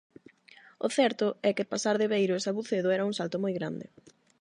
[0.85, 3.85] O certo é que pasar de Beiro a Sabucedo era un salto moi grande.